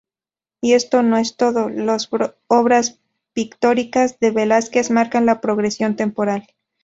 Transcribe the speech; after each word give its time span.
Y 0.63 0.73
esto 0.73 1.03
no 1.03 1.17
es 1.17 1.35
todo; 1.37 1.69
las 1.69 2.09
obras 2.47 2.99
pictóricas 3.33 4.19
de 4.19 4.31
Velázquez 4.31 4.89
marcan 4.89 5.27
la 5.27 5.41
progresión 5.41 5.95
temporal. 5.95 6.47